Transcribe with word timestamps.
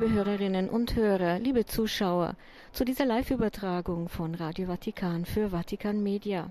liebe 0.00 0.14
Hörerinnen 0.14 0.70
und 0.70 0.96
Hörer, 0.96 1.38
liebe 1.40 1.66
Zuschauer, 1.66 2.34
zu 2.72 2.86
dieser 2.86 3.04
Live-Übertragung 3.04 4.08
von 4.08 4.34
Radio 4.34 4.66
Vatikan 4.66 5.26
für 5.26 5.50
Vatikan 5.50 6.02
Media. 6.02 6.50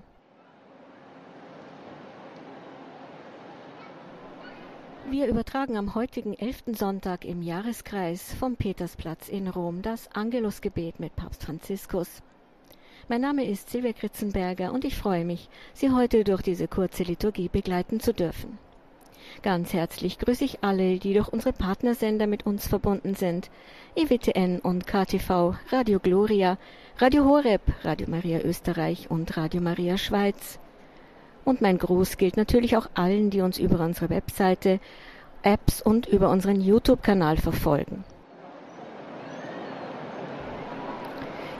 Wir 5.10 5.26
übertragen 5.26 5.76
am 5.76 5.96
heutigen 5.96 6.34
11. 6.34 6.78
Sonntag 6.78 7.24
im 7.24 7.42
Jahreskreis 7.42 8.34
vom 8.34 8.54
Petersplatz 8.54 9.28
in 9.28 9.48
Rom 9.48 9.82
das 9.82 10.08
Angelusgebet 10.12 11.00
mit 11.00 11.16
Papst 11.16 11.42
Franziskus. 11.42 12.22
Mein 13.08 13.22
Name 13.22 13.44
ist 13.44 13.70
Silvia 13.70 13.94
Kritzenberger 13.94 14.72
und 14.72 14.84
ich 14.84 14.96
freue 14.96 15.24
mich, 15.24 15.48
Sie 15.72 15.90
heute 15.90 16.22
durch 16.22 16.42
diese 16.42 16.68
kurze 16.68 17.02
Liturgie 17.02 17.48
begleiten 17.48 17.98
zu 17.98 18.14
dürfen. 18.14 18.58
Ganz 19.42 19.72
herzlich 19.72 20.18
grüße 20.18 20.44
ich 20.44 20.62
alle, 20.62 20.98
die 20.98 21.14
durch 21.14 21.28
unsere 21.28 21.54
Partnersender 21.54 22.26
mit 22.26 22.44
uns 22.44 22.66
verbunden 22.66 23.14
sind. 23.14 23.50
EWTN 23.96 24.58
und 24.58 24.86
KTV, 24.86 25.54
Radio 25.70 25.98
Gloria, 25.98 26.58
Radio 26.98 27.24
Horeb, 27.24 27.62
Radio 27.82 28.06
Maria 28.10 28.40
Österreich 28.40 29.10
und 29.10 29.38
Radio 29.38 29.62
Maria 29.62 29.96
Schweiz. 29.96 30.58
Und 31.46 31.62
mein 31.62 31.78
Gruß 31.78 32.18
gilt 32.18 32.36
natürlich 32.36 32.76
auch 32.76 32.90
allen, 32.92 33.30
die 33.30 33.40
uns 33.40 33.58
über 33.58 33.82
unsere 33.82 34.10
Webseite, 34.10 34.78
Apps 35.42 35.80
und 35.80 36.04
über 36.04 36.28
unseren 36.28 36.60
YouTube-Kanal 36.60 37.38
verfolgen. 37.38 38.04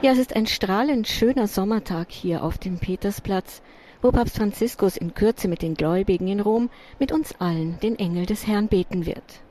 Ja, 0.03 0.11
es 0.11 0.19
ist 0.19 0.35
ein 0.35 0.45
strahlend 0.45 1.07
schöner 1.07 1.47
Sommertag 1.47 2.11
hier 2.11 2.43
auf 2.43 2.59
dem 2.59 2.77
Petersplatz 2.77 3.63
wo 4.01 4.11
Papst 4.11 4.37
Franziskus 4.37 4.97
in 4.97 5.13
Kürze 5.13 5.47
mit 5.47 5.61
den 5.61 5.75
Gläubigen 5.75 6.27
in 6.27 6.39
Rom 6.39 6.69
mit 6.99 7.11
uns 7.11 7.33
allen 7.39 7.79
den 7.81 7.97
Engel 7.99 8.25
des 8.25 8.47
Herrn 8.47 8.67
beten 8.67 9.05
wird. 9.05 9.41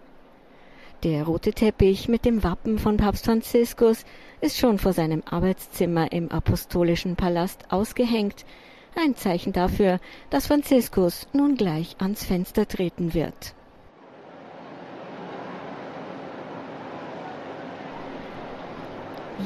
Der 1.03 1.25
rote 1.25 1.53
Teppich 1.53 2.09
mit 2.09 2.25
dem 2.25 2.45
Wappen 2.45 2.79
von 2.79 2.99
Papst 2.99 3.25
Franziskus 3.25 4.05
ist 4.41 4.59
schon 4.59 4.79
vor 4.79 4.93
seinem 4.93 5.23
Arbeitszimmer 5.25 6.13
im 6.13 6.31
apostolischen 6.31 7.17
Palast 7.17 7.65
ausgehängt, 7.71 8.45
ein 8.97 9.15
Zeichen 9.15 9.53
dafür, 9.53 10.01
dass 10.31 10.49
Franziskus 10.49 11.27
nun 11.33 11.55
gleich 11.55 11.97
ans 12.01 12.25
Fenster 12.25 12.67
treten 12.67 13.15
wird. 13.15 13.55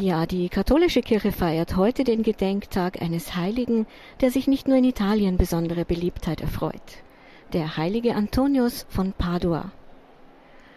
Ja, 0.01 0.27
die 0.27 0.49
katholische 0.49 1.03
Kirche 1.03 1.31
feiert 1.31 1.77
heute 1.77 2.05
den 2.05 2.23
Gedenktag 2.23 3.01
eines 3.01 3.37
Heiligen, 3.37 3.87
der 4.21 4.31
sich 4.31 4.49
nicht 4.49 4.67
nur 4.67 4.77
in 4.77 4.85
Italien 4.85 5.37
besondere 5.37 5.85
Beliebtheit 5.85 6.41
erfreut. 6.41 7.03
Der 7.53 7.77
heilige 7.77 8.15
Antonius 8.15 8.87
von 8.89 9.13
Padua. 9.13 9.71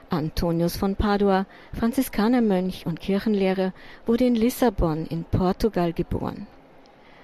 Antonius 0.10 0.78
von 0.78 0.96
Padua, 0.96 1.46
Franziskanermönch 1.74 2.86
und 2.86 3.00
Kirchenlehrer, 3.00 3.74
wurde 4.06 4.26
in 4.26 4.36
Lissabon 4.36 5.06
in 5.08 5.24
Portugal 5.24 5.94
geboren. 5.94 6.48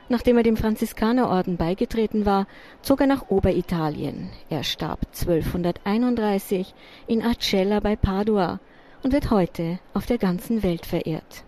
Nachdem 0.09 0.37
er 0.37 0.43
dem 0.43 0.57
Franziskanerorden 0.57 1.57
beigetreten 1.57 2.25
war, 2.25 2.47
zog 2.81 3.01
er 3.01 3.07
nach 3.07 3.29
Oberitalien. 3.29 4.29
Er 4.49 4.63
starb 4.63 4.99
1231 5.13 6.73
in 7.07 7.21
Arcella 7.21 7.79
bei 7.79 7.95
Padua 7.95 8.59
und 9.03 9.13
wird 9.13 9.31
heute 9.31 9.79
auf 9.93 10.05
der 10.05 10.17
ganzen 10.17 10.63
Welt 10.63 10.85
verehrt. 10.85 11.45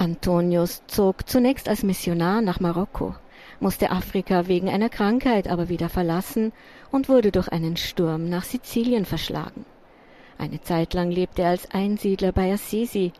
Antonius 0.00 0.82
zog 0.86 1.28
zunächst 1.28 1.68
als 1.68 1.82
Missionar 1.82 2.40
nach 2.40 2.58
Marokko, 2.58 3.14
musste 3.60 3.90
Afrika 3.90 4.48
wegen 4.48 4.70
einer 4.70 4.88
Krankheit 4.88 5.46
aber 5.46 5.68
wieder 5.68 5.90
verlassen 5.90 6.52
und 6.90 7.10
wurde 7.10 7.30
durch 7.30 7.48
einen 7.48 7.76
Sturm 7.76 8.26
nach 8.30 8.44
Sizilien 8.44 9.04
verschlagen. 9.04 9.66
Eine 10.38 10.62
Zeit 10.62 10.94
lang 10.94 11.10
lebte 11.10 11.42
er 11.42 11.50
als 11.50 11.70
Einsiedler 11.70 12.32
bei 12.32 12.50
Assisi. 12.50 13.12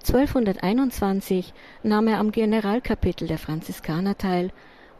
1221 0.00 1.54
nahm 1.84 2.08
er 2.08 2.18
am 2.18 2.32
Generalkapitel 2.32 3.28
der 3.28 3.38
Franziskaner 3.38 4.18
teil, 4.18 4.50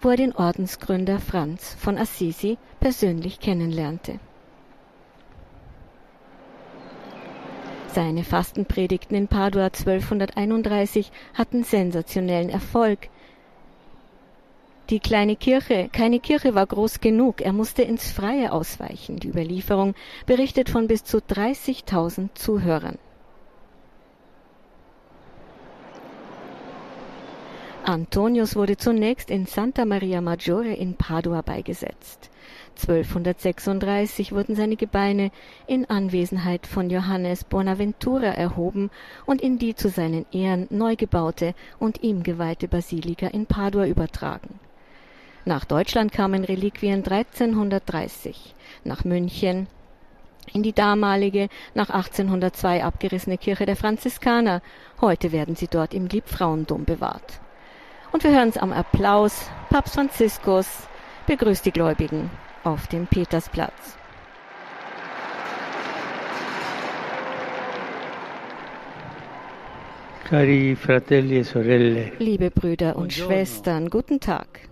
wo 0.01 0.11
er 0.11 0.17
den 0.17 0.33
Ordensgründer 0.33 1.19
Franz 1.19 1.75
von 1.77 1.99
Assisi 1.99 2.57
persönlich 2.79 3.41
kennenlernte. 3.41 4.21
Seine 7.97 8.25
Fastenpredigten 8.25 9.17
in 9.17 9.27
Padua 9.27 9.71
1231 9.71 11.11
hatten 11.33 11.65
sensationellen 11.65 12.51
Erfolg. 12.51 13.09
Die 14.91 15.01
kleine 15.01 15.35
Kirche, 15.35 15.89
keine 15.91 16.21
Kirche 16.21 16.55
war 16.55 16.67
groß 16.67 17.01
genug, 17.01 17.41
er 17.41 17.55
musste 17.55 17.81
ins 17.81 18.13
Freie 18.13 18.53
ausweichen. 18.53 19.17
Die 19.17 19.29
Überlieferung 19.29 19.95
berichtet 20.27 20.69
von 20.69 20.89
bis 20.89 21.05
zu 21.05 21.21
30.000 21.23 22.35
Zuhörern. 22.35 22.99
Antonius 27.89 28.57
wurde 28.57 28.77
zunächst 28.77 29.31
in 29.31 29.47
Santa 29.47 29.85
Maria 29.85 30.21
Maggiore 30.21 30.73
in 30.73 30.97
Padua 30.97 31.43
beigesetzt. 31.43 32.31
1236 32.81 34.33
wurden 34.33 34.57
seine 34.57 34.75
Gebeine 34.75 35.31
in 35.69 35.89
Anwesenheit 35.89 36.67
von 36.67 36.91
Johannes 36.91 37.45
Bonaventura 37.45 38.27
erhoben 38.27 38.91
und 39.25 39.41
in 39.41 39.61
die 39.61 39.77
zu 39.77 39.89
seinen 39.89 40.27
Ehren 40.33 40.67
neu 40.71 40.97
gebaute 40.97 41.55
und 41.79 42.03
ihm 42.03 42.25
geweihte 42.25 42.67
Basilika 42.67 43.29
in 43.29 43.47
Padua 43.47 43.87
übertragen. 43.87 44.59
Nach 45.45 45.65
Deutschland 45.65 46.11
kamen 46.11 46.43
Reliquien 46.43 47.05
1330, 47.05 48.57
nach 48.83 49.05
München 49.05 49.69
in 50.53 50.65
die 50.65 50.73
damalige, 50.73 51.49
nach 51.75 51.91
1802 51.91 52.83
abgerissene 52.83 53.39
Kirche 53.39 53.65
der 53.65 53.77
Franziskaner. 53.77 54.61
Heute 55.01 55.31
werden 55.31 55.55
sie 55.55 55.69
dort 55.69 55.95
im 55.95 56.07
Liebfrauendom 56.07 56.85
bewahrt. 56.85 57.46
Und 58.17 58.25
wir 58.25 58.31
hören 58.31 58.49
es 58.49 58.57
am 58.57 58.73
Applaus. 58.73 59.51
Papst 59.69 59.95
Franziskus 59.95 60.67
begrüßt 61.27 61.67
die 61.67 61.71
Gläubigen 61.71 62.31
auf 62.65 62.87
dem 62.87 63.07
Petersplatz. 63.07 63.99
Cari 70.25 70.75
fratelli 70.77 71.41
e 71.41 71.43
sorelle. 71.43 72.13
Liebe 72.19 72.51
Brüder 72.51 72.97
und 72.97 73.13
Schwestern, 73.13 73.91
guten 73.91 74.19
Tag. 74.19 74.67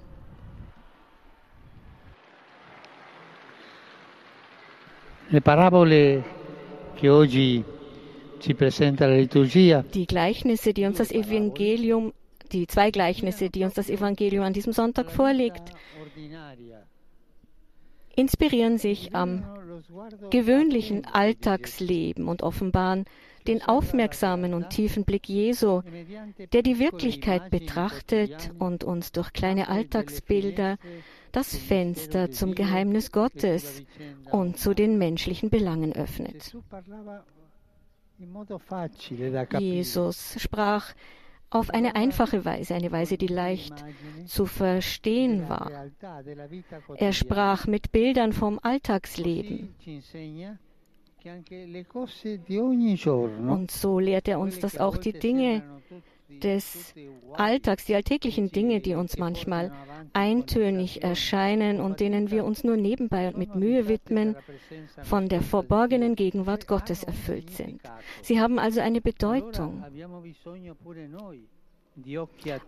Le 5.28 5.42
parabole 5.42 6.24
che 6.94 7.10
oggi 7.10 7.62
ci 8.38 8.54
presenta 8.54 9.06
la 9.06 9.16
liturgia 9.16 9.84
Die 9.92 10.06
Gleichnisse, 10.06 10.72
die 10.72 10.86
uns 10.86 10.96
das 10.96 11.10
Evangelium, 11.10 12.14
die 12.54 12.66
zwei 12.66 12.90
Gleichnisse, 12.90 13.50
die 13.50 13.64
uns 13.64 13.74
das 13.74 13.90
Evangelium 13.90 14.44
an 14.44 14.52
diesem 14.52 14.72
Sonntag 14.72 15.10
vorlegt, 15.10 15.72
inspirieren 18.16 18.78
sich 18.78 19.14
am 19.14 19.44
gewöhnlichen 20.30 21.04
Alltagsleben 21.04 22.28
und 22.28 22.42
offenbaren 22.42 23.04
den 23.46 23.60
aufmerksamen 23.62 24.54
und 24.54 24.70
tiefen 24.70 25.04
Blick 25.04 25.28
Jesu, 25.28 25.82
der 26.52 26.62
die 26.62 26.78
Wirklichkeit 26.78 27.50
betrachtet 27.50 28.52
und 28.58 28.84
uns 28.84 29.12
durch 29.12 29.32
kleine 29.32 29.68
Alltagsbilder 29.68 30.78
das 31.32 31.54
Fenster 31.56 32.30
zum 32.30 32.54
Geheimnis 32.54 33.12
Gottes 33.12 33.82
und 34.30 34.56
zu 34.56 34.72
den 34.72 34.96
menschlichen 34.96 35.50
Belangen 35.50 35.92
öffnet. 35.92 36.56
Jesus 39.58 40.36
sprach 40.38 40.94
auf 41.54 41.70
eine 41.70 41.94
einfache 41.94 42.44
Weise, 42.44 42.74
eine 42.74 42.90
Weise, 42.90 43.16
die 43.16 43.28
leicht 43.28 43.84
zu 44.26 44.46
verstehen 44.46 45.48
war. 45.48 45.70
Er 46.96 47.12
sprach 47.12 47.66
mit 47.66 47.92
Bildern 47.92 48.32
vom 48.32 48.58
Alltagsleben. 48.62 49.74
Und 53.48 53.70
so 53.70 53.98
lehrt 53.98 54.28
er 54.28 54.38
uns, 54.40 54.58
dass 54.58 54.78
auch 54.78 54.96
die 54.96 55.12
Dinge 55.12 55.62
des 56.28 56.94
Alltags, 57.32 57.84
die 57.84 57.94
alltäglichen 57.94 58.50
Dinge, 58.50 58.80
die 58.80 58.94
uns 58.94 59.18
manchmal 59.18 59.72
eintönig 60.12 61.02
erscheinen 61.02 61.80
und 61.80 62.00
denen 62.00 62.30
wir 62.30 62.44
uns 62.44 62.64
nur 62.64 62.76
nebenbei 62.76 63.28
und 63.28 63.36
mit 63.36 63.54
Mühe 63.54 63.88
widmen, 63.88 64.36
von 65.02 65.28
der 65.28 65.42
verborgenen 65.42 66.16
Gegenwart 66.16 66.66
Gottes 66.66 67.04
erfüllt 67.04 67.50
sind. 67.50 67.80
Sie 68.22 68.40
haben 68.40 68.58
also 68.58 68.80
eine 68.80 69.00
Bedeutung. 69.00 69.84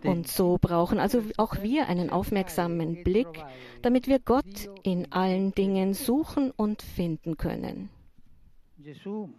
Und 0.03 0.27
so 0.27 0.57
brauchen 0.59 0.99
also 0.99 1.21
auch 1.35 1.61
wir 1.61 1.87
einen 1.87 2.09
aufmerksamen 2.09 3.03
Blick, 3.03 3.43
damit 3.81 4.07
wir 4.07 4.19
Gott 4.19 4.69
in 4.83 5.11
allen 5.11 5.53
Dingen 5.53 5.93
suchen 5.93 6.51
und 6.51 6.81
finden 6.81 7.35
können. 7.35 7.89
Jesus 8.77 9.29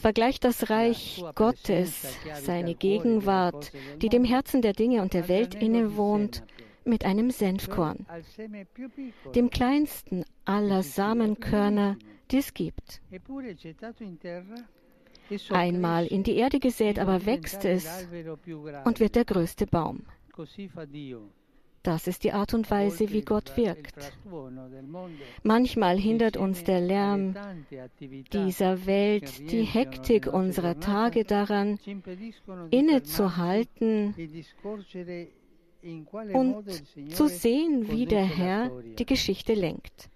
vergleicht 0.00 0.44
das 0.44 0.70
Reich 0.70 1.24
Gottes, 1.34 2.18
seine 2.42 2.74
Gegenwart, 2.74 3.72
die 4.00 4.08
dem 4.08 4.24
Herzen 4.24 4.62
der 4.62 4.72
Dinge 4.72 5.02
und 5.02 5.12
der 5.12 5.28
Welt 5.28 5.54
innewohnt, 5.54 6.42
mit 6.84 7.04
einem 7.04 7.30
Senfkorn, 7.30 8.06
dem 9.34 9.50
kleinsten 9.50 10.24
aller 10.44 10.82
Samenkörner, 10.82 11.96
die 12.30 12.38
es 12.38 12.54
gibt. 12.54 13.02
Einmal 15.50 16.06
in 16.06 16.22
die 16.22 16.36
Erde 16.36 16.58
gesät, 16.58 16.98
aber 16.98 17.26
wächst 17.26 17.64
es 17.64 18.08
und 18.84 19.00
wird 19.00 19.14
der 19.14 19.26
größte 19.26 19.66
Baum. 19.66 20.06
Das 21.82 22.06
ist 22.06 22.24
die 22.24 22.32
Art 22.32 22.54
und 22.54 22.70
Weise, 22.70 23.10
wie 23.10 23.22
Gott 23.22 23.56
wirkt. 23.56 24.12
Manchmal 25.42 25.98
hindert 25.98 26.36
uns 26.36 26.64
der 26.64 26.80
Lärm 26.80 27.34
dieser 28.32 28.86
Welt, 28.86 29.50
die 29.50 29.62
Hektik 29.62 30.26
unserer 30.26 30.80
Tage 30.80 31.24
daran, 31.24 31.78
innezuhalten 32.70 34.14
und 36.32 36.64
zu 37.12 37.28
sehen, 37.28 37.90
wie 37.90 38.06
der 38.06 38.24
Herr 38.24 38.70
die 38.98 39.06
Geschichte 39.06 39.54
lenkt. 39.54 40.10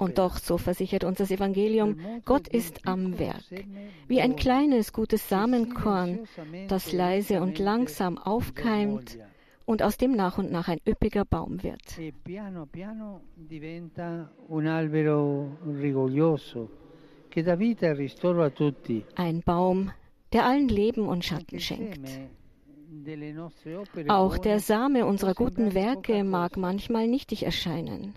Und 0.00 0.18
doch, 0.18 0.38
so 0.38 0.58
versichert 0.58 1.04
uns 1.04 1.18
das 1.18 1.30
Evangelium, 1.30 1.96
Gott 2.24 2.48
ist 2.48 2.86
am 2.86 3.18
Werk. 3.18 3.44
Wie 4.08 4.20
ein 4.20 4.36
kleines, 4.36 4.92
gutes 4.92 5.28
Samenkorn, 5.28 6.20
das 6.68 6.92
leise 6.92 7.40
und 7.40 7.58
langsam 7.58 8.18
aufkeimt 8.18 9.18
und 9.64 9.82
aus 9.82 9.96
dem 9.96 10.12
nach 10.12 10.38
und 10.38 10.50
nach 10.50 10.68
ein 10.68 10.80
üppiger 10.88 11.24
Baum 11.24 11.62
wird. 11.62 11.82
Ein 19.16 19.42
Baum, 19.42 19.90
der 20.32 20.46
allen 20.46 20.68
Leben 20.68 21.06
und 21.06 21.24
Schatten 21.24 21.60
schenkt. 21.60 22.08
Auch 24.08 24.38
der 24.38 24.60
Same 24.60 25.06
unserer 25.06 25.34
guten 25.34 25.74
Werke 25.74 26.24
mag 26.24 26.56
manchmal 26.56 27.06
nichtig 27.08 27.44
erscheinen. 27.44 28.14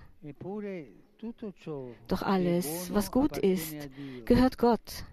Doch 2.07 2.21
alles, 2.21 2.93
was 2.93 3.11
gut 3.11 3.37
ist, 3.37 3.89
gehört 4.25 4.57
Gott 4.57 5.03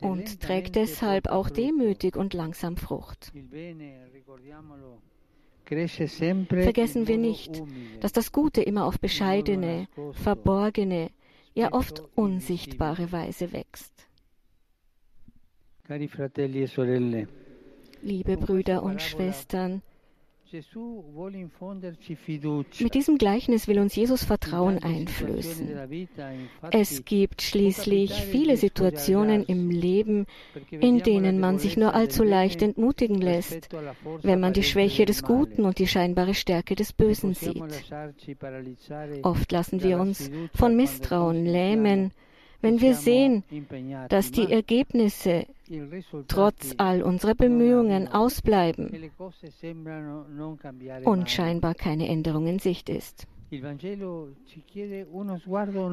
und 0.00 0.40
trägt 0.40 0.76
deshalb 0.76 1.28
auch 1.28 1.50
demütig 1.50 2.16
und 2.16 2.34
langsam 2.34 2.76
Frucht. 2.76 3.32
Vergessen 5.66 7.08
wir 7.08 7.18
nicht, 7.18 7.62
dass 8.00 8.12
das 8.12 8.32
Gute 8.32 8.62
immer 8.62 8.84
auf 8.84 9.00
bescheidene, 9.00 9.88
verborgene, 10.12 11.10
ja 11.54 11.72
oft 11.72 12.02
unsichtbare 12.14 13.10
Weise 13.12 13.52
wächst. 13.52 14.06
Cari 15.84 16.08
fratelli 16.08 16.62
e 16.62 16.66
sorelle, 16.66 17.28
liebe 18.04 18.36
Brüder 18.36 18.82
und 18.82 19.02
Schwestern. 19.02 19.82
Mit 22.78 22.94
diesem 22.94 23.18
Gleichnis 23.18 23.66
will 23.66 23.80
uns 23.80 23.96
Jesus 23.96 24.22
Vertrauen 24.22 24.80
einflößen. 24.80 25.68
Es 26.70 27.04
gibt 27.04 27.42
schließlich 27.42 28.12
viele 28.12 28.56
Situationen 28.56 29.44
im 29.44 29.70
Leben, 29.70 30.26
in 30.70 31.00
denen 31.00 31.40
man 31.40 31.58
sich 31.58 31.76
nur 31.76 31.94
allzu 31.94 32.22
leicht 32.22 32.62
entmutigen 32.62 33.20
lässt, 33.20 33.68
wenn 34.22 34.38
man 34.38 34.52
die 34.52 34.62
Schwäche 34.62 35.06
des 35.06 35.24
Guten 35.24 35.64
und 35.64 35.80
die 35.80 35.88
scheinbare 35.88 36.34
Stärke 36.34 36.76
des 36.76 36.92
Bösen 36.92 37.34
sieht. 37.34 37.92
Oft 39.22 39.50
lassen 39.50 39.82
wir 39.82 39.98
uns 39.98 40.30
von 40.54 40.76
Misstrauen 40.76 41.46
lähmen, 41.46 42.12
wenn 42.64 42.80
wir 42.80 42.94
sehen, 42.94 43.44
dass 44.08 44.32
die 44.32 44.50
Ergebnisse 44.50 45.46
trotz 46.28 46.74
all 46.78 47.02
unserer 47.02 47.34
Bemühungen 47.34 48.08
ausbleiben 48.08 49.10
und 51.04 51.30
scheinbar 51.30 51.74
keine 51.74 52.08
Änderung 52.08 52.46
in 52.46 52.58
Sicht 52.58 52.88
ist. 52.88 53.26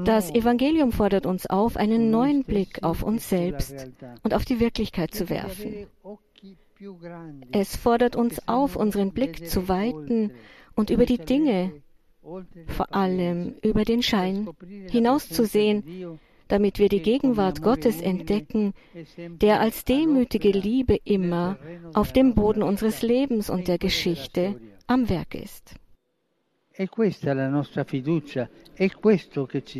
Das 0.06 0.32
Evangelium 0.34 0.92
fordert 0.94 1.26
uns 1.26 1.46
auf, 1.46 1.76
einen 1.76 2.10
neuen 2.10 2.46
Blick 2.46 2.82
auf 2.84 3.04
uns 3.04 3.30
selbst 3.30 3.92
und 4.24 4.34
auf 4.34 4.46
die 4.46 4.62
Wirklichkeit 4.62 5.14
zu 5.14 5.30
werfen. 5.30 5.88
Es 7.52 7.76
fordert 7.76 8.16
uns 8.16 8.48
auf, 8.48 8.78
unseren 8.78 9.12
Blick 9.12 9.48
zu 9.48 9.68
weiten 9.68 10.32
und 10.76 10.90
über 10.90 11.06
die 11.06 11.20
Dinge, 11.20 11.74
vor 12.68 12.96
allem 12.96 13.56
über 13.62 13.84
den 13.84 14.02
Schein, 14.02 14.50
hinauszusehen, 14.90 16.20
damit 16.52 16.80
wir 16.80 16.90
die 16.90 17.02
Gegenwart 17.02 17.62
Gottes 17.62 18.02
entdecken, 18.02 18.74
der 19.16 19.62
als 19.62 19.86
demütige 19.86 20.52
Liebe 20.52 21.00
immer 21.04 21.58
auf 21.94 22.12
dem 22.12 22.36
Boden 22.36 22.62
unseres 22.62 23.02
Lebens 23.02 23.50
und 23.50 23.68
der 23.68 23.78
Geschichte 23.78 24.60
am 24.88 25.10
Werk 25.10 25.34
ist. 25.36 25.76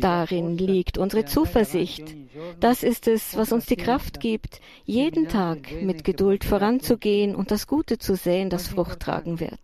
Darin 0.00 0.58
liegt 0.58 0.98
unsere 0.98 1.24
Zuversicht. 1.24 2.14
Das 2.60 2.82
ist 2.82 3.08
es, 3.08 3.36
was 3.36 3.52
uns 3.52 3.66
die 3.66 3.76
Kraft 3.76 4.20
gibt, 4.20 4.60
jeden 4.84 5.28
Tag 5.28 5.72
mit 5.82 6.04
Geduld 6.04 6.44
voranzugehen 6.44 7.34
und 7.34 7.50
das 7.50 7.66
Gute 7.66 7.98
zu 7.98 8.14
sehen, 8.14 8.50
das 8.50 8.68
Frucht 8.68 9.00
tragen 9.00 9.40
wird. 9.40 9.60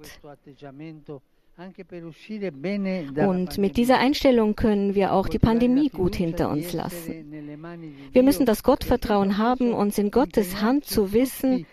Und 3.16 3.58
mit 3.58 3.76
dieser 3.76 3.99
Einstellung 3.99 4.55
können 4.55 4.94
wir 4.94 5.12
auch 5.12 5.28
die 5.28 5.40
Pandemie 5.40 5.88
gut 5.88 6.14
hinter 6.14 6.50
uns 6.50 6.72
lassen. 6.72 7.32
Wir 8.12 8.22
müssen 8.22 8.46
das 8.46 8.62
Gottvertrauen 8.62 9.38
haben, 9.38 9.72
uns 9.72 9.99
in 9.99 10.12
Gottes 10.12 10.62
Hand 10.62 10.84
zu 10.84 11.12
wissen 11.12 11.66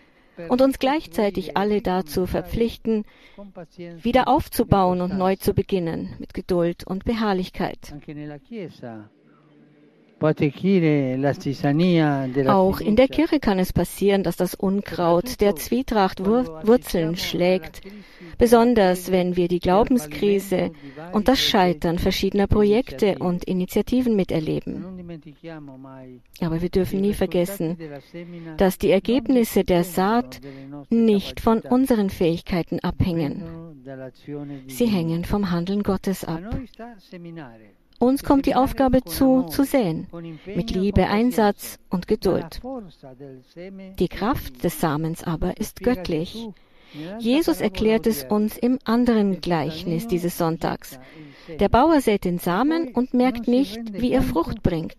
und 0.48 0.60
uns 0.60 0.80
gleichzeitig 0.80 1.56
alle 1.56 1.82
dazu 1.82 2.26
verpflichten, 2.26 3.04
wieder 4.02 4.26
aufzubauen 4.28 5.00
und 5.00 5.16
neu 5.16 5.36
zu 5.36 5.54
beginnen 5.54 6.14
mit 6.18 6.34
Geduld 6.34 6.84
und 6.84 7.04
Beharrlichkeit. 7.04 7.94
Auch 10.18 10.30
in 12.80 12.96
der 12.96 13.08
Kirche 13.08 13.38
kann 13.38 13.58
es 13.58 13.74
passieren, 13.74 14.22
dass 14.22 14.36
das 14.36 14.54
Unkraut 14.54 15.42
der 15.42 15.56
Zwietracht 15.56 16.24
Wurzeln 16.24 17.16
schlägt, 17.16 17.82
besonders 18.38 19.12
wenn 19.12 19.36
wir 19.36 19.48
die 19.48 19.60
Glaubenskrise 19.60 20.70
und 21.12 21.28
das 21.28 21.40
Scheitern 21.40 21.98
verschiedener 21.98 22.46
Projekte 22.46 23.18
und 23.18 23.44
Initiativen 23.44 24.16
miterleben. 24.16 24.86
Aber 26.40 26.62
wir 26.62 26.70
dürfen 26.70 27.02
nie 27.02 27.14
vergessen, 27.14 27.76
dass 28.56 28.78
die 28.78 28.90
Ergebnisse 28.90 29.64
der 29.64 29.84
Saat 29.84 30.40
nicht 30.88 31.40
von 31.40 31.60
unseren 31.60 32.08
Fähigkeiten 32.08 32.80
abhängen. 32.80 33.42
Sie 34.66 34.86
hängen 34.86 35.26
vom 35.26 35.50
Handeln 35.50 35.82
Gottes 35.82 36.24
ab. 36.24 36.40
Uns 37.98 38.22
kommt 38.22 38.46
die 38.46 38.54
Aufgabe 38.54 39.04
zu, 39.04 39.44
zu 39.44 39.64
säen, 39.64 40.06
mit 40.44 40.70
Liebe, 40.70 41.06
Einsatz 41.06 41.78
und 41.88 42.06
Geduld. 42.06 42.60
Die 43.98 44.08
Kraft 44.08 44.62
des 44.64 44.80
Samens 44.80 45.24
aber 45.24 45.58
ist 45.58 45.80
göttlich. 45.80 46.48
Jesus 47.18 47.60
erklärt 47.60 48.06
es 48.06 48.24
uns 48.24 48.56
im 48.56 48.78
anderen 48.84 49.40
Gleichnis 49.40 50.06
dieses 50.06 50.38
Sonntags. 50.38 50.98
Der 51.60 51.68
Bauer 51.68 52.00
sät 52.00 52.24
den 52.24 52.38
Samen 52.38 52.88
und 52.88 53.14
merkt 53.14 53.48
nicht, 53.48 53.80
wie 53.92 54.12
er 54.12 54.22
Frucht 54.22 54.62
bringt. 54.62 54.96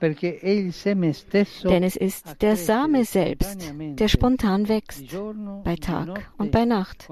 Denn 0.00 1.82
es 1.82 1.96
ist 1.96 2.36
der 2.40 2.56
Same 2.56 3.04
selbst, 3.04 3.74
der 3.78 4.08
spontan 4.08 4.68
wächst, 4.68 5.04
bei 5.64 5.76
Tag 5.76 6.30
und 6.38 6.52
bei 6.52 6.64
Nacht, 6.64 7.08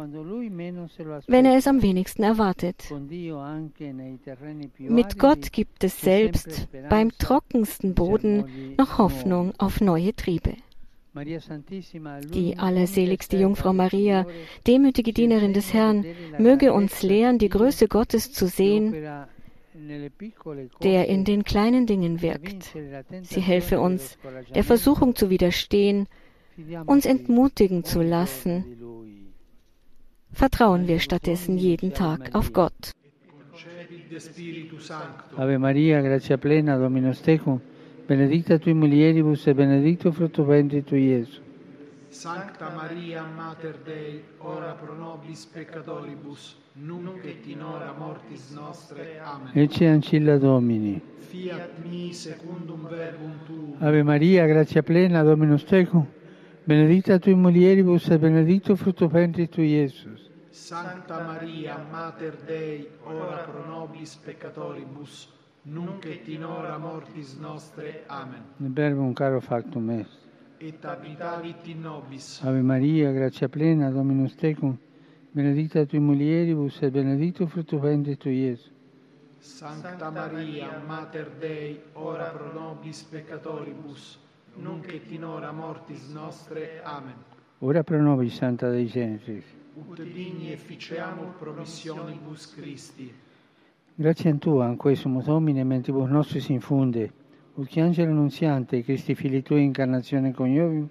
wenn 1.27 1.45
er 1.45 1.57
es 1.57 1.67
am 1.67 1.83
wenigsten 1.83 2.23
erwartet. 2.23 2.85
Mit 4.79 5.19
Gott 5.19 5.53
gibt 5.53 5.85
es 5.85 6.01
selbst 6.01 6.69
beim 6.89 7.11
trockensten 7.19 7.95
Boden 7.95 8.75
noch 8.79 8.99
Hoffnung 8.99 9.53
auf 9.59 9.81
neue 9.81 10.15
Triebe. 10.15 10.55
Die 12.33 12.59
allerseligste 12.59 13.37
Jungfrau 13.37 13.73
Maria, 13.73 14.27
demütige 14.67 15.13
Dienerin 15.13 15.53
des 15.53 15.75
Herrn, 15.75 16.05
möge 16.39 16.73
uns 16.73 17.03
lehren, 17.03 17.39
die 17.39 17.49
Größe 17.49 17.89
Gottes 17.89 18.33
zu 18.33 18.47
sehen 18.47 18.95
der 20.83 21.09
in 21.09 21.25
den 21.25 21.45
kleinen 21.45 21.87
Dingen 21.87 22.23
wirkt. 22.23 22.75
Sie 23.23 23.41
helfe 23.41 23.81
uns, 23.81 24.19
der 24.55 24.65
Versuchung 24.65 25.15
zu 25.15 25.31
widerstehen, 25.31 26.07
uns 26.87 27.07
entmutigen 27.07 27.85
zu 27.85 28.03
lassen. 28.03 28.65
Vertrauen 30.33 30.89
wir 30.89 31.01
stattdessen 31.01 31.57
jeden 31.57 31.95
Tag 31.95 32.35
auf 32.35 32.53
Gott. 32.53 32.93
Ave 35.37 35.59
Maria, 35.59 36.01
gratia 36.01 36.37
plena, 36.37 36.79
Dominus 36.79 37.23
tecum, 37.23 37.61
benedicta 38.07 38.59
tui 38.59 38.75
mulieribus 38.75 39.47
e 39.47 39.55
benedictus 39.55 40.15
fructus 40.15 40.47
ventris 40.47 40.85
tui, 40.85 41.11
Iesus. 41.11 41.43
Sancta 42.11 42.71
Maria, 42.71 43.23
Mater 43.25 43.75
Dei, 43.85 44.23
ora 44.39 44.73
pro 44.73 44.95
nobis 44.95 45.45
peccatoribus, 45.47 46.57
nunc 46.81 47.25
et 47.25 47.47
in 47.47 47.63
hora 47.63 47.95
mortis 47.99 48.51
nostre. 48.51 49.21
Amen. 49.23 49.51
Ecce 49.55 49.87
ancilla 49.87 50.39
Domini. 50.39 51.01
Fiat 51.17 51.85
mi 51.85 52.13
secundum 52.13 52.87
verbum 52.89 53.35
tuum. 53.47 53.75
Ave 53.79 54.03
Maria, 54.03 54.47
gratia 54.47 54.83
plena, 54.83 55.23
Dominus 55.23 55.65
tecum, 55.65 56.07
Benedicta 56.69 57.19
tui 57.19 57.35
mulieribus 57.35 58.11
e 58.11 58.19
benedictus 58.19 58.79
fructus 58.79 59.11
ventris 59.11 59.49
tui, 59.49 59.69
Iesus. 59.69 60.31
Sancta 60.51 61.23
Maria, 61.23 61.79
Mater 61.91 62.37
Dei, 62.45 62.87
ora 63.05 63.39
pro 63.39 63.65
nobis 63.67 64.17
peccatoribus, 64.17 65.31
nunc 65.63 66.05
et 66.05 66.29
in 66.29 66.45
hora 66.45 66.77
mortis 66.77 67.39
nostre. 67.39 68.05
Amen. 68.09 68.43
Nel 68.59 68.73
verbum 68.73 69.15
caro 69.15 69.41
factum 69.41 69.89
est. 69.91 70.11
Et 70.59 70.85
habitavit 70.85 71.67
in 71.69 71.81
nobis. 71.81 72.43
Ave 72.43 72.61
Maria, 72.61 73.13
gratia 73.13 73.49
plena, 73.49 73.91
Dominus 73.91 74.35
tecum, 74.35 74.77
benedicta 75.33 75.85
tui 75.85 75.99
mulieribus 75.99 76.83
et 76.83 76.91
benedictus 76.91 77.49
fructus 77.51 77.81
ventris 77.81 78.17
tui, 78.17 78.35
Iesus. 78.35 78.73
Sancta 79.41 80.11
Maria, 80.11 80.83
Mater 80.87 81.31
Dei, 81.39 81.81
ora 81.93 82.31
pro 82.31 82.53
nobis 82.53 83.03
peccatoribus, 83.03 84.19
nunc 84.57 84.93
et 84.93 85.11
in 85.11 85.25
hora 85.25 85.53
mortis 85.53 86.09
nostre. 86.13 86.81
Amen. 86.83 87.15
Ora 87.61 87.83
pro 87.83 88.01
nobis, 88.01 88.35
Santa 88.35 88.69
Dei 88.71 88.87
Genesis. 88.87 89.45
Ut 89.75 90.03
digni 90.03 90.51
efficiamur 90.53 91.35
promissionibus 91.39 92.55
Christi. 92.55 93.13
Grazie 93.95 94.31
a 94.31 94.35
Tua, 94.37 94.67
anque 94.67 94.95
sumus 94.95 95.25
Domine, 95.25 95.65
mentibus 95.65 96.09
nostris 96.09 96.49
infunde, 96.49 97.13
ut 97.55 97.69
che 97.69 97.81
angelo 97.81 98.11
annunziante, 98.11 98.83
Christi 98.83 99.15
fili 99.15 99.43
Tui 99.43 99.63
incarnazione 99.63 100.33
coniovium, 100.33 100.89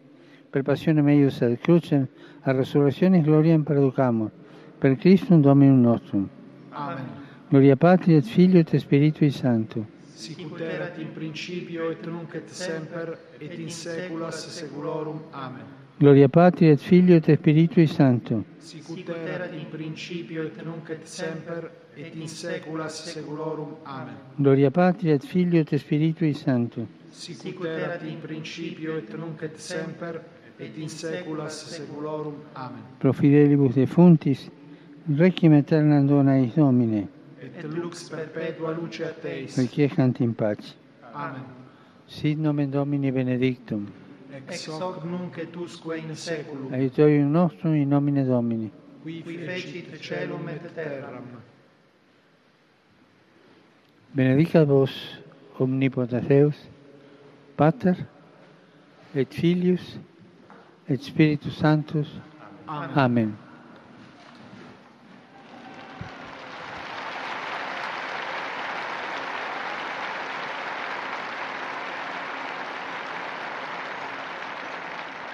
per 0.50 0.63
passione 0.63 1.01
meius 1.01 1.42
ad 1.42 1.58
crucem, 1.60 2.08
a 2.42 2.51
resurrezione 2.51 3.22
gloriam 3.22 3.63
perducamur, 3.63 4.32
per 4.80 4.96
Christum 4.96 5.42
Dominum 5.42 5.82
nostrum. 5.82 6.30
Amen. 6.72 7.25
Gloria 7.50 7.75
Patri 7.77 8.16
et 8.16 8.25
Filio 8.25 8.60
et 8.60 8.75
Spiritui 8.75 9.32
Sancto. 9.32 9.86
Sicut 10.13 10.60
erat 10.60 10.98
in 10.98 11.13
principio 11.13 11.89
et 11.92 12.06
nunc 12.06 12.34
et 12.34 12.50
semper 12.50 13.18
et 13.39 13.54
in 13.58 13.70
saeculas 13.70 14.48
saeculorum. 14.50 15.22
Amen. 15.32 15.63
Gloria 15.98 16.27
Patri 16.27 16.70
et 16.70 16.80
Filio 16.80 17.16
et 17.16 17.32
Spiritui 17.38 17.88
Sancto. 17.88 18.44
Sicut 18.58 19.08
erat 19.10 19.54
in 19.54 19.70
principio 19.70 20.44
et 20.44 20.62
nunc 20.63 20.89
et 20.89 21.06
semper 21.08 21.72
et 21.96 22.16
in 22.16 22.27
saeculas 22.27 23.13
saeculorum. 23.13 23.77
Amen. 23.84 24.16
Gloria 24.36 24.70
Patri 24.70 25.12
et 25.12 25.24
Filio 25.24 25.62
et 25.62 25.77
Spiritui 25.77 26.34
Sancto. 26.34 26.86
Sicut 27.10 27.63
erat 27.66 28.01
in 28.04 28.20
principio 28.20 28.98
et 28.98 29.13
nunc 29.16 29.42
et 29.42 29.56
semper 29.58 30.20
et 30.59 30.77
in 30.77 30.89
saecula 30.89 31.49
saeculorum. 31.49 32.35
Amen. 32.55 32.83
Pro 32.99 33.13
fidelibus 33.13 33.75
defuntis, 33.75 34.49
requiem 35.17 35.53
aeternam 35.53 36.07
dona 36.07 36.37
eis 36.39 36.55
Domine, 36.55 37.07
et 37.41 37.63
lux 37.63 38.09
perpetua 38.09 38.71
luce 38.71 39.01
a 39.01 39.13
Teis. 39.13 39.57
Requiescant 39.57 40.19
in 40.19 40.33
pace. 40.33 40.75
Amen. 41.13 41.43
Sit 42.07 42.37
nomen 42.37 42.71
Domini 42.71 43.11
benedictum. 43.11 43.87
Ex 44.33 44.67
hoc 44.67 45.03
nunc 45.05 45.37
et 45.37 45.55
usque 45.55 45.97
in 45.97 46.15
saeculum. 46.15 46.73
Aiutorium 46.73 47.31
nostrum 47.31 47.75
in 47.75 47.89
nomine 47.89 48.25
Domini. 48.25 48.71
Qui 49.03 49.21
fecit 49.21 49.95
celum 50.01 50.47
et 50.49 50.73
terram. 50.75 51.23
Benedicat 54.13 54.65
vos 54.65 55.19
omnipotens 55.59 56.27
Deus, 56.27 56.55
Pater 57.55 57.95
et 59.15 59.33
Filius 59.33 59.99
et 60.88 61.01
Spiritus 61.01 61.58
Sanctus. 61.58 62.08
Amen. 62.65 62.98
Amen. 62.98 63.38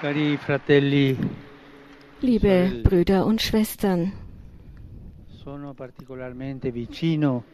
Cari 0.00 0.36
fratelli, 0.36 1.16
Liebe 2.20 2.82
Brüder 2.82 3.24
und 3.24 3.40
Schwestern, 3.40 4.12
sono 5.26 5.72
particolarmente 5.72 6.70
vicino 6.70 7.44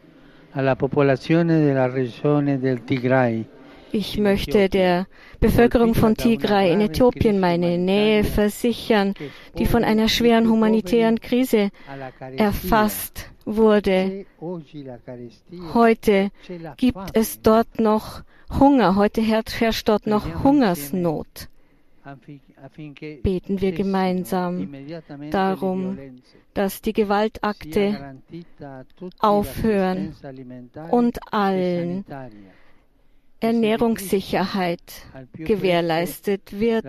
alla 0.51 0.75
popolazione 0.75 1.63
della 1.63 1.89
regione 1.89 2.59
del 2.59 2.83
Tigray. 2.83 3.47
Ich 3.93 4.17
möchte 4.17 4.69
der 4.69 5.07
Bevölkerung 5.39 5.93
von 5.95 6.15
Tigray 6.15 6.71
in 6.71 6.81
Äthiopien 6.81 7.39
meine 7.39 7.77
Nähe 7.77 8.23
versichern, 8.23 9.13
die 9.57 9.65
von 9.65 9.83
einer 9.83 10.07
schweren 10.07 10.49
humanitären 10.49 11.19
Krise 11.19 11.69
erfasst 12.37 13.29
wurde. 13.45 14.25
Heute 15.73 16.31
gibt 16.77 17.09
es 17.13 17.41
dort 17.41 17.79
noch 17.79 18.23
Hunger. 18.59 18.95
Heute 18.95 19.21
herrscht 19.21 19.87
dort 19.87 20.07
noch 20.07 20.43
Hungersnot. 20.43 21.47
Beten 23.21 23.61
wir 23.61 23.71
gemeinsam 23.73 24.73
darum, 25.29 25.97
dass 26.53 26.81
die 26.81 26.93
Gewaltakte 26.93 28.15
aufhören 29.19 30.15
und 30.89 31.19
allen 31.31 32.05
Ernährungssicherheit 33.41 34.81
gewährleistet 35.33 36.59
wird 36.59 36.85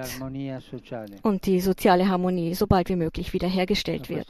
und 1.22 1.46
die 1.46 1.60
soziale 1.60 2.08
Harmonie 2.08 2.54
so 2.54 2.66
bald 2.66 2.90
wie 2.90 2.96
möglich 2.96 3.32
wiederhergestellt 3.32 4.08
wird. 4.10 4.28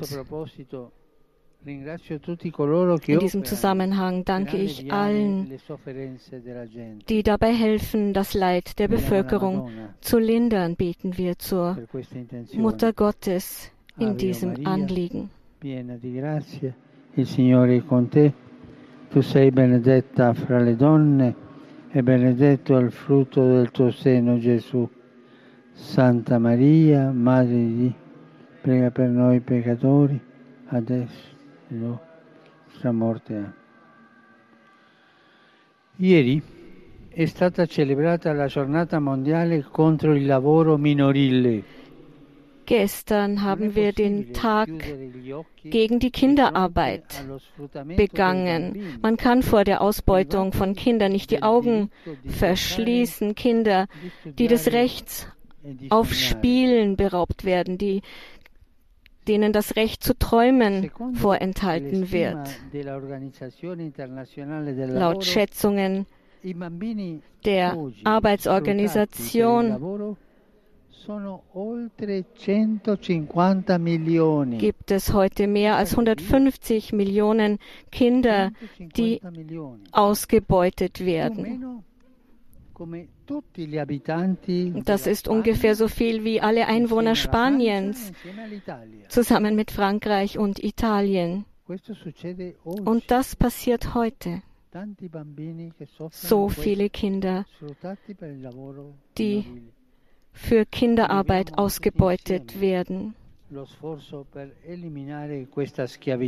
In 1.64 3.18
diesem 3.18 3.44
Zusammenhang 3.44 4.24
danke 4.24 4.56
ich 4.56 4.92
allen, 4.92 5.52
die 7.08 7.22
dabei 7.22 7.52
helfen, 7.52 8.12
das 8.12 8.34
Leid 8.34 8.78
der 8.78 8.88
Bevölkerung 8.88 9.70
zu 10.00 10.18
lindern, 10.18 10.76
beten 10.76 11.18
wir 11.18 11.38
zur. 11.38 11.76
Mutter 12.54 12.92
Gottes 12.92 13.70
in 13.98 14.16
diesem. 14.16 14.66
Anliegen. 14.66 15.30
il 17.14 17.26
Signore 17.26 17.76
è 17.76 17.84
con 17.84 18.08
te. 18.08 18.32
Tu 19.10 19.20
sei 19.20 19.50
benedetta 19.50 20.32
fra 20.32 20.58
le 20.58 20.74
donne 20.74 21.34
e 21.94 22.02
benedetto 22.02 22.78
è 22.78 22.80
il 22.80 22.90
frutto 22.90 23.46
del 23.46 23.70
tuo 23.70 23.90
seno, 23.90 24.38
Gesù. 24.38 24.88
Santa 25.74 26.38
Maria, 26.38 27.10
Madre 27.10 27.52
di 27.52 27.76
Dio, 27.76 27.94
prega 28.62 28.90
per 28.90 29.08
noi 29.08 29.40
peccatori, 29.40 30.18
adesso 30.68 31.28
e 31.68 31.74
nostra 31.74 32.92
morte. 32.92 33.52
Ieri 35.96 36.42
è 37.08 37.26
stata 37.26 37.66
celebrata 37.66 38.32
la 38.32 38.46
giornata 38.46 38.98
mondiale 38.98 39.62
contro 39.62 40.14
il 40.14 40.24
lavoro 40.24 40.78
minorile. 40.78 41.62
Gestern 42.66 43.42
haben 43.42 43.74
wir 43.74 43.92
den 43.92 44.32
Tag 44.32 44.68
gegen 45.64 45.98
die 45.98 46.10
Kinderarbeit 46.10 47.24
begangen. 47.96 48.98
Man 49.02 49.16
kann 49.16 49.42
vor 49.42 49.64
der 49.64 49.80
Ausbeutung 49.80 50.52
von 50.52 50.74
Kindern 50.74 51.12
nicht 51.12 51.30
die 51.30 51.42
Augen 51.42 51.90
verschließen. 52.26 53.34
Kinder, 53.34 53.86
die 54.24 54.46
des 54.46 54.72
Rechts 54.72 55.26
auf 55.90 56.12
Spielen 56.12 56.96
beraubt 56.96 57.44
werden, 57.44 57.78
die, 57.78 58.02
denen 59.28 59.52
das 59.52 59.76
Recht 59.76 60.02
zu 60.02 60.18
träumen 60.18 60.90
vorenthalten 61.14 62.10
wird. 62.10 62.48
Laut 64.92 65.24
Schätzungen 65.24 66.06
der 67.44 67.78
Arbeitsorganisation 68.04 70.16
gibt 74.58 74.90
es 74.90 75.12
heute 75.12 75.46
mehr 75.46 75.76
als 75.76 75.92
150 75.92 76.92
Millionen 76.92 77.58
Kinder, 77.90 78.52
die 78.78 79.20
150 79.22 79.22
milioni. 79.32 79.84
ausgebeutet 79.92 81.04
werden. 81.04 81.84
Das 84.84 85.06
ist 85.06 85.28
ungefähr 85.28 85.74
so 85.74 85.88
viel 85.88 86.24
wie 86.24 86.40
alle 86.40 86.66
Einwohner 86.66 87.14
Spaniens, 87.14 88.12
zusammen 89.08 89.54
mit 89.54 89.70
Frankreich 89.70 90.38
und 90.38 90.62
Italien. 90.62 91.44
Und 92.84 93.10
das 93.10 93.36
passiert 93.36 93.94
heute. 93.94 94.42
So 96.10 96.48
viele 96.48 96.90
Kinder, 96.90 97.44
die. 99.18 99.44
Für 100.32 100.64
Kinderarbeit 100.66 101.58
ausgebeutet 101.58 102.60
werden. 102.60 103.14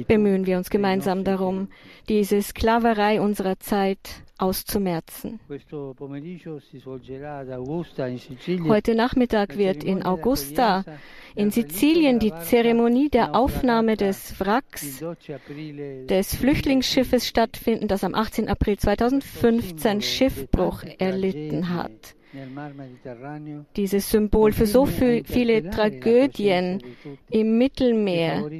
Bemühen 0.09 0.47
wir 0.47 0.59
uns 0.59 0.69
gemeinsam 0.69 1.25
darum, 1.25 1.69
diese 2.09 2.43
Sklaverei 2.43 3.21
unserer 3.21 3.59
Zeit 3.59 4.23
auszumerzen. 4.37 5.41
Heute 8.69 8.95
Nachmittag 8.95 9.57
wird 9.57 9.85
in 9.85 10.05
Augusta 10.05 10.85
in 11.35 11.51
Sizilien 11.51 12.19
die 12.19 12.33
Zeremonie 12.43 13.09
der 13.09 13.35
Aufnahme 13.35 13.97
des 13.97 14.39
Wracks 14.39 15.03
des 15.29 16.35
Flüchtlingsschiffes 16.35 17.27
stattfinden, 17.27 17.89
das 17.89 18.05
am 18.05 18.15
18. 18.15 18.49
April 18.49 18.77
2015 18.79 20.03
Schiffbruch 20.03 20.83
erlitten 20.99 21.71
hat. 21.71 22.17
Dieses 23.77 24.11
Symbol 24.11 24.53
für 24.53 24.67
so 24.67 24.87
viele 24.87 25.71
Tragödien 25.71 26.83
im 27.31 27.59
Mittelmeer, 27.59 28.51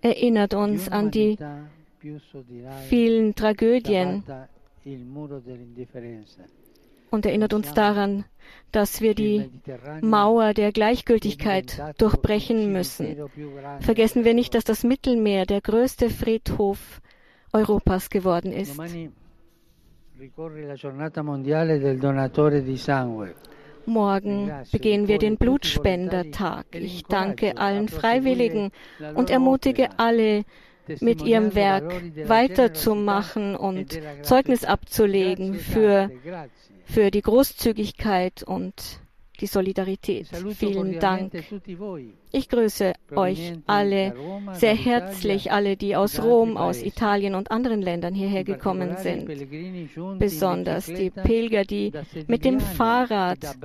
erinnert 0.00 0.54
uns 0.54 0.88
an 0.88 1.10
die 1.10 1.38
vielen 2.88 3.34
Tragödien 3.34 4.22
und 7.10 7.26
erinnert 7.26 7.54
uns 7.54 7.72
daran, 7.72 8.24
dass 8.72 9.00
wir 9.00 9.14
die 9.14 9.50
Mauer 10.02 10.54
der 10.54 10.72
Gleichgültigkeit 10.72 11.82
durchbrechen 11.98 12.72
müssen. 12.72 13.16
Vergessen 13.80 14.24
wir 14.24 14.34
nicht, 14.34 14.54
dass 14.54 14.64
das 14.64 14.84
Mittelmeer 14.84 15.46
der 15.46 15.60
größte 15.60 16.10
Friedhof 16.10 17.00
Europas 17.52 18.10
geworden 18.10 18.52
ist. 18.52 18.78
Morgen 23.86 24.52
begehen 24.72 25.08
wir 25.08 25.18
den 25.18 25.36
Blutspendertag. 25.36 26.66
Ich 26.72 27.04
danke 27.04 27.58
allen 27.58 27.88
Freiwilligen 27.88 28.70
und 29.14 29.30
ermutige 29.30 29.98
alle, 29.98 30.44
mit 31.00 31.22
ihrem 31.22 31.54
Werk 31.54 32.02
weiterzumachen 32.28 33.56
und 33.56 33.98
Zeugnis 34.22 34.64
abzulegen 34.64 35.54
für, 35.54 36.10
für 36.84 37.10
die 37.10 37.22
Großzügigkeit 37.22 38.42
und 38.42 39.00
die 39.40 39.46
Solidarität. 39.46 40.28
Vielen 40.54 40.98
Dank. 40.98 41.32
Ich 42.32 42.48
grüße 42.48 42.92
euch 43.14 43.52
alle 43.66 44.14
sehr 44.54 44.74
herzlich, 44.74 45.52
alle, 45.52 45.76
die 45.76 45.96
aus 45.96 46.22
Rom, 46.22 46.56
aus 46.56 46.82
Italien 46.82 47.34
und 47.34 47.50
anderen 47.50 47.82
Ländern 47.82 48.14
hierher 48.14 48.44
gekommen 48.44 48.96
sind. 48.98 49.26
Besonders 50.18 50.86
die 50.86 51.10
Pilger, 51.10 51.64
die 51.64 51.92
mit 52.26 52.44
dem 52.44 52.60
Fahrrad 52.60 53.56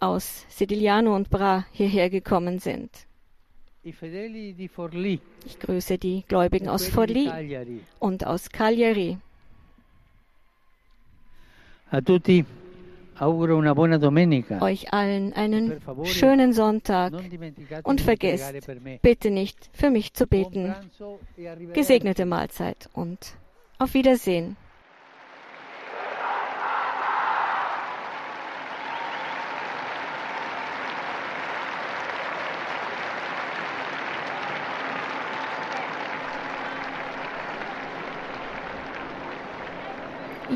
aus 0.00 0.44
Sedigliano 0.48 1.14
und 1.14 1.30
Bra 1.30 1.66
hierher 1.72 2.10
gekommen 2.10 2.58
sind. 2.58 2.90
Ich 3.82 5.58
grüße 5.60 5.98
die 5.98 6.24
Gläubigen 6.26 6.68
aus 6.68 6.88
Forlì 6.88 7.30
und 7.98 8.26
aus 8.26 8.48
Cagliari. 8.50 9.18
A 11.90 12.00
tutti 12.00 12.44
euch 14.60 14.92
allen 14.92 15.32
einen 15.32 15.80
schönen 16.04 16.52
Sonntag 16.52 17.12
und 17.84 18.00
vergesst 18.00 18.54
bitte 19.02 19.30
nicht 19.30 19.70
für 19.72 19.90
mich 19.90 20.14
zu 20.14 20.26
beten. 20.26 20.74
E 21.36 21.66
Gesegnete 21.72 22.26
Mahlzeit 22.26 22.88
und 22.92 23.36
auf 23.78 23.94
Wiedersehen. 23.94 24.56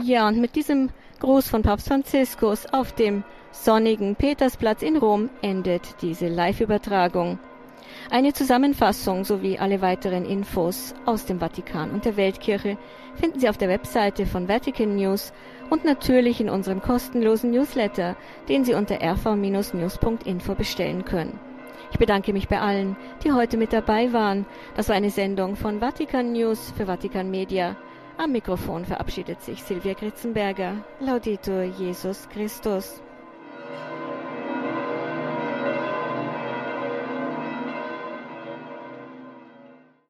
Ja, 0.05 0.27
und 0.27 0.41
mit 0.41 0.55
diesem 0.55 0.91
Gruß 1.21 1.49
von 1.49 1.63
Papst 1.63 1.89
Franziskus 1.89 2.73
auf 2.73 2.93
dem 2.93 3.25
sonnigen 3.51 4.15
Petersplatz 4.15 4.83
in 4.83 4.97
Rom 4.97 5.31
endet 5.43 6.01
diese 6.01 6.29
Live-Übertragung. 6.29 7.41
Eine 8.09 8.33
Zusammenfassung 8.33 9.25
sowie 9.25 9.59
alle 9.59 9.81
weiteren 9.81 10.25
Infos 10.25 10.95
aus 11.07 11.27
dem 11.27 11.41
Vatikan 11.41 11.91
und 11.91 12.05
der 12.05 12.17
Weltkirche 12.17 12.79
finden 13.17 13.41
Sie 13.41 13.49
auf 13.49 13.59
der 13.59 13.69
Webseite 13.69 14.27
von 14.27 14.49
Vatican 14.49 14.95
News 14.95 15.33
und 15.71 15.85
natürlich 15.85 16.41
in 16.41 16.49
unserem 16.49 16.81
kostenlosen 16.81 17.51
Newsletter, 17.51 18.15
den 18.49 18.65
Sie 18.65 18.75
unter 18.75 19.03
rv-news.info 19.03 20.55
bestellen 20.55 21.05
können. 21.05 21.41
Ich 21.91 21.99
bedanke 21.99 22.33
mich 22.33 22.47
bei 22.47 22.61
allen, 22.61 22.97
die 23.25 23.33
heute 23.33 23.57
mit 23.57 23.73
dabei 23.73 24.13
waren. 24.13 24.47
Das 24.77 24.89
war 24.89 24.95
eine 24.95 25.11
Sendung 25.11 25.57
von 25.57 25.81
Vatikan 25.81 26.33
News 26.33 26.73
für 26.77 26.87
Vatikan 26.87 27.29
Media. 27.29 27.77
Am 28.21 28.33
Mikrofon 28.33 28.85
verabschiedet 28.85 29.41
sich 29.43 29.63
Silvia 29.63 29.95
Gritzenberger. 29.95 30.85
Laudetur 30.99 31.63
Jesus 31.63 32.29
Christus. 32.29 33.01